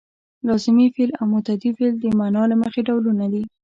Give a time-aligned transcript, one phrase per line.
[0.45, 3.43] لازمي فعل او متعدي فعل د معنا له مخې ډولونه دي.